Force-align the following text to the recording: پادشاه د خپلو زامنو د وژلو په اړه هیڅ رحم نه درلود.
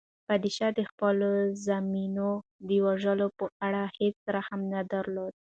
پادشاه 0.27 0.71
د 0.75 0.79
خپلو 0.89 1.29
زامنو 1.65 2.31
د 2.67 2.69
وژلو 2.85 3.27
په 3.37 3.45
اړه 3.65 3.83
هیڅ 3.99 4.17
رحم 4.35 4.61
نه 4.73 4.81
درلود. 4.91 5.33